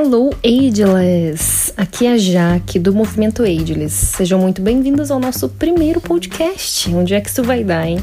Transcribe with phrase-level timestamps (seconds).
[0.00, 1.72] Hello Ageless!
[1.76, 4.14] Aqui é a Jaque do Movimento Ageless.
[4.16, 6.88] Sejam muito bem-vindos ao nosso primeiro podcast.
[6.94, 7.98] Onde é que isso vai dar, hein?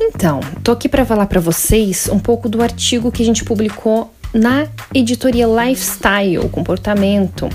[0.00, 4.14] Então, tô aqui para falar para vocês um pouco do artigo que a gente publicou
[4.32, 7.48] na editoria Lifestyle, comportamento,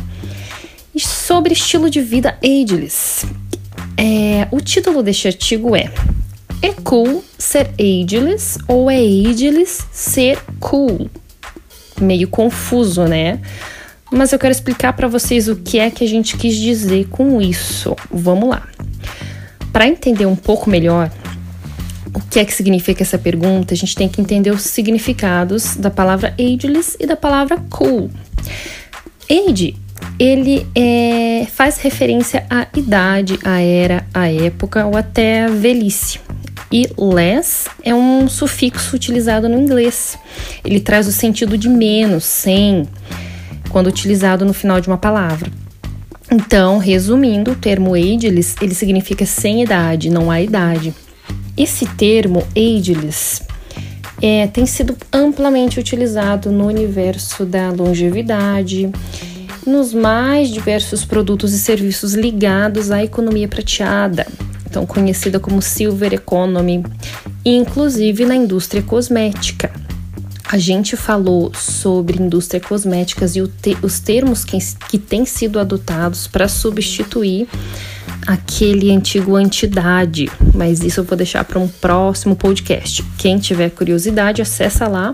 [0.98, 3.26] sobre estilo de vida ageless.
[3.96, 5.90] É, o título deste artigo é
[6.62, 11.10] É cool ser ageless ou é ageless ser cool?
[12.04, 13.40] Meio confuso, né?
[14.12, 17.42] Mas eu quero explicar para vocês o que é que a gente quis dizer com
[17.42, 17.96] isso.
[18.12, 18.64] Vamos lá.
[19.72, 21.10] Para entender um pouco melhor
[22.14, 25.90] o que é que significa essa pergunta, a gente tem que entender os significados da
[25.90, 28.12] palavra ageless e da palavra cool.
[29.30, 29.76] Age,
[30.20, 36.20] ele é, faz referência à idade, à era, à época ou até à velhice.
[36.74, 40.18] E less é um sufixo utilizado no inglês.
[40.66, 42.88] Ele traz o sentido de menos, sem,
[43.70, 45.52] quando utilizado no final de uma palavra.
[46.32, 50.96] Então, resumindo, o termo ageless, ele significa sem idade, não há idade.
[51.56, 53.44] Esse termo ageless
[54.20, 58.90] é, tem sido amplamente utilizado no universo da longevidade,
[59.64, 64.26] nos mais diversos produtos e serviços ligados à economia prateada,
[64.74, 66.84] então conhecida como Silver Economy,
[67.46, 69.72] inclusive na indústria cosmética.
[70.52, 73.42] A gente falou sobre indústria cosméticas e
[73.84, 74.58] os termos que,
[74.90, 77.48] que têm sido adotados para substituir
[78.26, 83.04] aquele antigo antidade, mas isso eu vou deixar para um próximo podcast.
[83.20, 85.14] Quem tiver curiosidade, acessa lá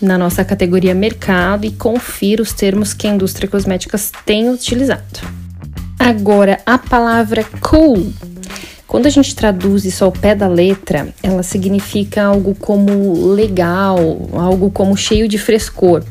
[0.00, 5.38] na nossa categoria mercado e confira os termos que a indústria cosméticas tem utilizado.
[5.98, 8.12] Agora, a palavra cool
[8.88, 13.98] quando a gente traduz isso ao pé da letra, ela significa algo como legal,
[14.32, 16.02] algo como cheio de frescor.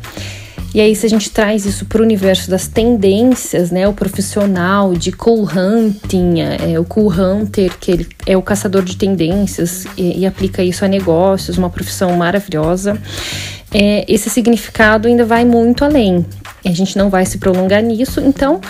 [0.76, 4.94] E aí, se a gente traz isso para o universo das tendências, né, o profissional
[4.94, 10.20] de cool hunting, é, o cool hunter, que ele é o caçador de tendências e,
[10.20, 12.96] e aplica isso a negócios, uma profissão maravilhosa,
[13.74, 16.24] é, esse significado ainda vai muito além.
[16.64, 18.62] A gente não vai se prolongar nisso, então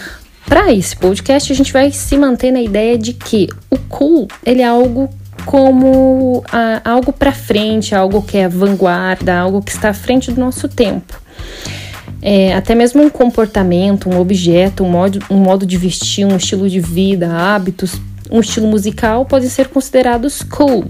[0.48, 4.62] para esse podcast, a gente vai se manter na ideia de que o cool ele
[4.62, 5.10] é algo
[5.46, 10.40] como ah, algo para frente, algo que é vanguarda, algo que está à frente do
[10.40, 11.20] nosso tempo.
[12.22, 16.70] É, até mesmo um comportamento, um objeto, um modo, um modo de vestir, um estilo
[16.70, 17.96] de vida, hábitos,
[18.32, 20.86] um estilo musical podem ser considerados cool.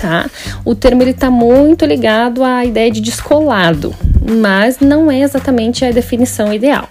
[0.00, 0.30] Tá?
[0.64, 3.94] O termo está muito ligado à ideia de descolado,
[4.40, 6.88] mas não é exatamente a definição ideal.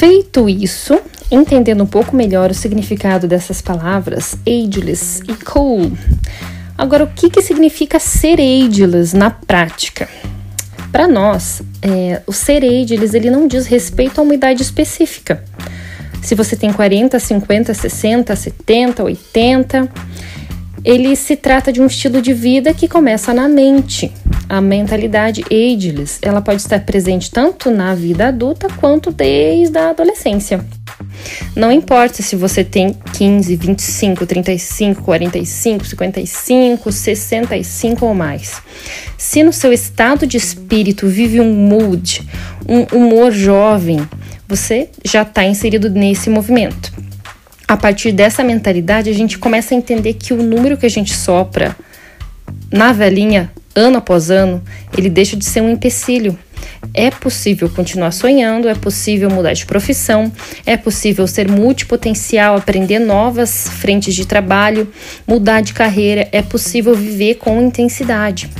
[0.00, 0.98] Feito isso,
[1.30, 5.92] entendendo um pouco melhor o significado dessas palavras ageless e cool,
[6.78, 10.08] agora o que, que significa ser ageless na prática?
[10.90, 15.44] Para nós, é, o ser ageless ele não diz respeito a uma idade específica.
[16.22, 19.88] Se você tem 40, 50, 60, 70, 80,
[20.84, 24.10] ele se trata de um estilo de vida que começa na mente.
[24.48, 30.64] A mentalidade ageless, ela pode estar presente tanto na vida adulta quanto desde a adolescência.
[31.54, 38.60] Não importa se você tem 15, 25, 35, 45, 55, 65 ou mais.
[39.16, 42.26] Se no seu estado de espírito vive um mood,
[42.68, 44.00] um humor jovem,
[44.48, 46.92] você já está inserido nesse movimento
[47.70, 51.14] a partir dessa mentalidade, a gente começa a entender que o número que a gente
[51.14, 51.76] sopra
[52.68, 54.60] na velhinha, ano após ano,
[54.98, 56.36] ele deixa de ser um empecilho.
[56.92, 60.32] É possível continuar sonhando, é possível mudar de profissão,
[60.66, 64.92] é possível ser multipotencial, aprender novas frentes de trabalho,
[65.24, 68.50] mudar de carreira, é possível viver com intensidade.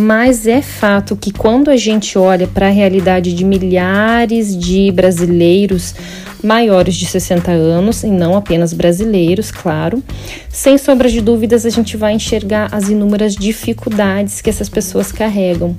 [0.00, 5.94] Mas é fato que quando a gente olha para a realidade de milhares de brasileiros
[6.42, 10.02] maiores de 60 anos, e não apenas brasileiros, claro,
[10.48, 15.76] sem sombra de dúvidas a gente vai enxergar as inúmeras dificuldades que essas pessoas carregam.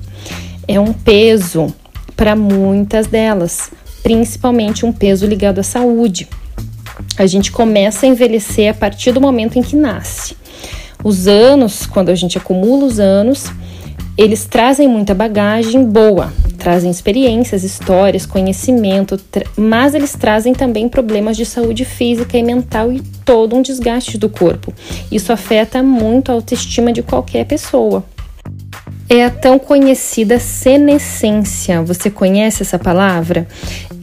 [0.68, 1.74] É um peso
[2.14, 3.72] para muitas delas,
[4.04, 6.28] principalmente um peso ligado à saúde.
[7.18, 10.36] A gente começa a envelhecer a partir do momento em que nasce.
[11.02, 13.50] Os anos, quando a gente acumula os anos,
[14.16, 19.18] eles trazem muita bagagem boa, trazem experiências, histórias, conhecimento,
[19.56, 24.28] mas eles trazem também problemas de saúde física e mental e todo um desgaste do
[24.28, 24.72] corpo.
[25.10, 28.04] Isso afeta muito a autoestima de qualquer pessoa.
[29.08, 31.82] É a tão conhecida senescência.
[31.82, 33.46] Você conhece essa palavra?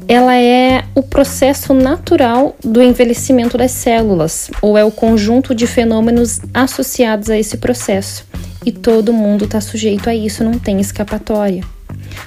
[0.07, 6.41] Ela é o processo natural do envelhecimento das células, ou é o conjunto de fenômenos
[6.51, 8.28] associados a esse processo
[8.65, 11.63] e todo mundo está sujeito a isso, não tem escapatória.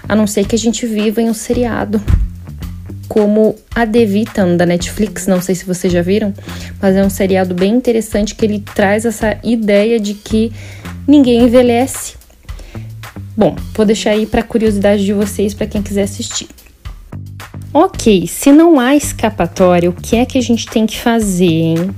[0.09, 2.03] a não ser que a gente viva em um seriado
[3.09, 6.33] como a Devitan da Netflix, não sei se vocês já viram,
[6.81, 10.51] mas é um seriado bem interessante que ele traz essa ideia de que
[11.07, 12.15] ninguém envelhece.
[13.37, 16.49] Bom, vou deixar aí para curiosidade de vocês para quem quiser assistir.
[17.75, 21.91] Ok, se não há escapatória, o que é que a gente tem que fazer, hein?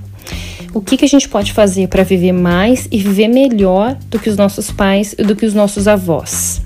[0.75, 4.29] O que, que a gente pode fazer para viver mais e viver melhor do que
[4.29, 6.61] os nossos pais e do que os nossos avós?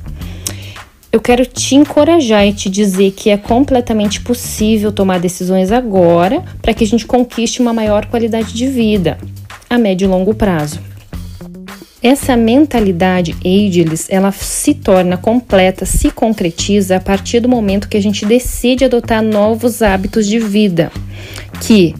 [1.12, 6.72] Eu quero te encorajar e te dizer que é completamente possível tomar decisões agora para
[6.72, 9.18] que a gente conquiste uma maior qualidade de vida
[9.68, 10.80] a médio e longo prazo.
[12.02, 18.02] Essa mentalidade ageless, ela se torna completa, se concretiza a partir do momento que a
[18.02, 20.90] gente decide adotar novos hábitos de vida,
[21.60, 21.94] que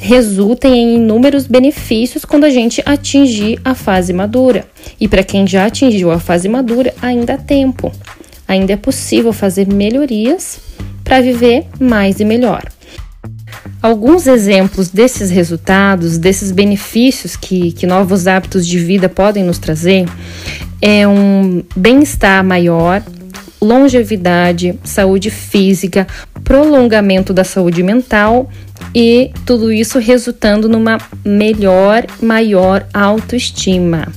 [0.00, 4.66] resultem em inúmeros benefícios quando a gente atingir a fase madura.
[5.00, 7.92] E para quem já atingiu a fase madura, ainda há tempo.
[8.46, 10.58] Ainda é possível fazer melhorias
[11.04, 12.62] para viver mais e melhor.
[13.80, 20.06] Alguns exemplos desses resultados, desses benefícios que, que novos hábitos de vida podem nos trazer,
[20.80, 23.02] é um bem-estar maior,
[23.60, 26.06] longevidade, saúde física,
[26.44, 28.50] prolongamento da saúde mental
[28.94, 34.08] e tudo isso resultando numa melhor, maior autoestima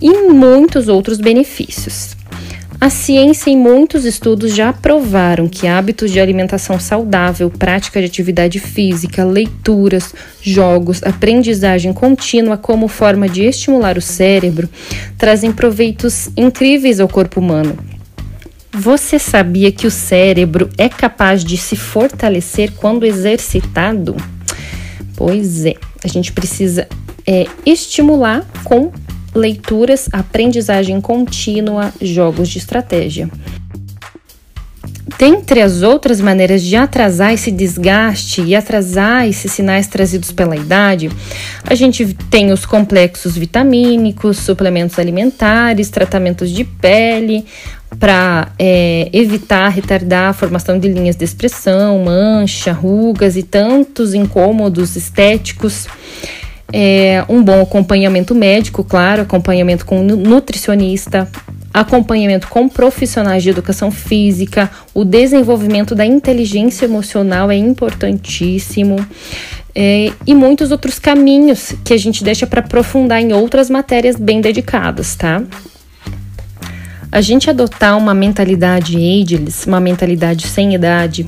[0.00, 2.16] e muitos outros benefícios.
[2.78, 8.60] A ciência e muitos estudos já provaram que hábitos de alimentação saudável, prática de atividade
[8.60, 14.68] física, leituras, jogos, aprendizagem contínua como forma de estimular o cérebro
[15.16, 17.95] trazem proveitos incríveis ao corpo humano.
[18.78, 24.14] Você sabia que o cérebro é capaz de se fortalecer quando exercitado?
[25.16, 25.72] Pois é,
[26.04, 26.86] a gente precisa
[27.26, 28.92] é, estimular com
[29.34, 33.30] leituras, aprendizagem contínua, jogos de estratégia.
[35.18, 41.10] Dentre as outras maneiras de atrasar esse desgaste e atrasar esses sinais trazidos pela idade,
[41.64, 47.46] a gente tem os complexos vitamínicos, suplementos alimentares, tratamentos de pele,
[47.98, 54.96] para é, evitar retardar a formação de linhas de expressão, mancha, rugas e tantos incômodos
[54.96, 55.86] estéticos.
[56.72, 61.28] É, um bom acompanhamento médico, claro, acompanhamento com nutricionista,
[61.72, 68.96] acompanhamento com profissionais de educação física, o desenvolvimento da inteligência emocional é importantíssimo.
[69.74, 74.40] É, e muitos outros caminhos que a gente deixa para aprofundar em outras matérias bem
[74.40, 75.42] dedicadas, tá?
[77.16, 81.26] A gente adotar uma mentalidade ageless, uma mentalidade sem idade,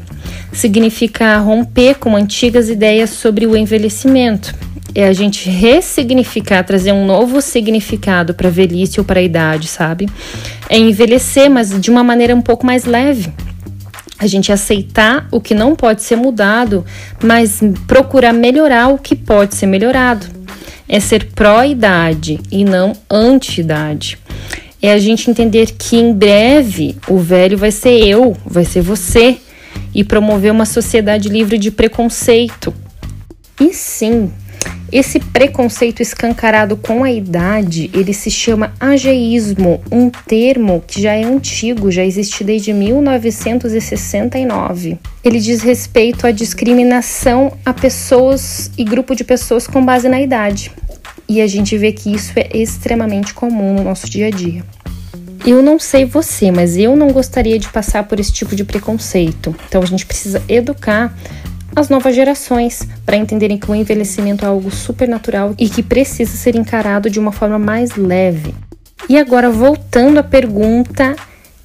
[0.52, 4.55] significa romper com antigas ideias sobre o envelhecimento
[4.94, 9.67] é a gente ressignificar, trazer um novo significado para a velhice ou para a idade,
[9.67, 10.06] sabe?
[10.69, 13.32] É envelhecer, mas de uma maneira um pouco mais leve.
[14.19, 16.85] A gente aceitar o que não pode ser mudado,
[17.23, 20.26] mas procurar melhorar o que pode ser melhorado.
[20.87, 24.19] É ser pró-idade e não anti-idade.
[24.81, 29.39] É a gente entender que em breve o velho vai ser eu, vai ser você,
[29.95, 32.75] e promover uma sociedade livre de preconceito.
[33.61, 34.33] E sim,
[34.93, 41.25] esse preconceito escancarado com a idade, ele se chama ageísmo, um termo que já é
[41.25, 44.97] antigo, já existe desde 1969.
[45.25, 50.71] Ele diz respeito à discriminação a pessoas e grupo de pessoas com base na idade.
[51.29, 54.64] E a gente vê que isso é extremamente comum no nosso dia a dia.
[55.47, 59.54] Eu não sei você, mas eu não gostaria de passar por esse tipo de preconceito.
[59.68, 61.14] Então a gente precisa educar
[61.75, 66.57] as novas gerações para entenderem que o envelhecimento é algo supernatural e que precisa ser
[66.57, 68.54] encarado de uma forma mais leve.
[69.09, 71.14] E agora, voltando à pergunta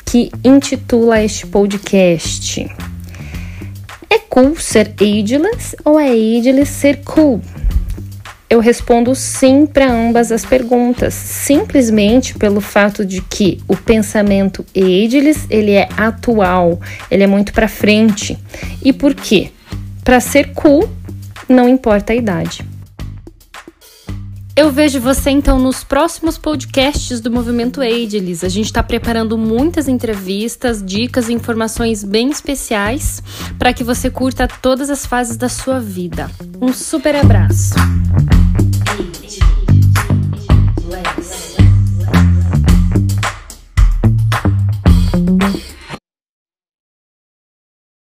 [0.06, 2.70] que intitula este podcast:
[4.10, 7.42] É cool ser ageless ou é ageless ser cool?
[8.54, 15.48] Eu respondo sim para ambas as perguntas, simplesmente pelo fato de que o pensamento ageless
[15.50, 16.80] ele é atual,
[17.10, 18.38] ele é muito para frente.
[18.86, 19.50] E por quê?
[20.04, 20.88] Para ser cool,
[21.50, 22.64] não importa a idade.
[24.56, 28.46] Eu vejo você então nos próximos podcasts do Movimento Ageless.
[28.46, 33.24] A gente está preparando muitas entrevistas, dicas e informações bem especiais
[33.58, 36.30] para que você curta todas as fases da sua vida.
[36.62, 37.74] Um super abraço!